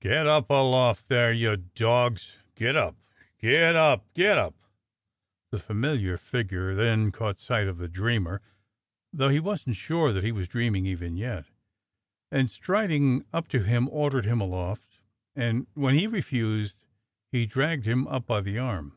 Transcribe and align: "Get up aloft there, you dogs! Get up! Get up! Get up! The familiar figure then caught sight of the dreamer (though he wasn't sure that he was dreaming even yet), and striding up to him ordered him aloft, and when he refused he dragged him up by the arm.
"Get 0.00 0.26
up 0.26 0.50
aloft 0.50 1.06
there, 1.06 1.32
you 1.32 1.56
dogs! 1.56 2.38
Get 2.56 2.74
up! 2.74 2.96
Get 3.38 3.76
up! 3.76 4.04
Get 4.14 4.36
up! 4.36 4.56
The 5.52 5.60
familiar 5.60 6.16
figure 6.18 6.74
then 6.74 7.12
caught 7.12 7.38
sight 7.38 7.68
of 7.68 7.78
the 7.78 7.86
dreamer 7.86 8.42
(though 9.12 9.28
he 9.28 9.38
wasn't 9.38 9.76
sure 9.76 10.12
that 10.12 10.24
he 10.24 10.32
was 10.32 10.48
dreaming 10.48 10.86
even 10.86 11.16
yet), 11.16 11.44
and 12.32 12.50
striding 12.50 13.26
up 13.32 13.46
to 13.46 13.62
him 13.62 13.88
ordered 13.90 14.24
him 14.24 14.40
aloft, 14.40 14.98
and 15.36 15.68
when 15.74 15.94
he 15.94 16.08
refused 16.08 16.82
he 17.30 17.46
dragged 17.46 17.84
him 17.84 18.08
up 18.08 18.26
by 18.26 18.40
the 18.40 18.58
arm. 18.58 18.92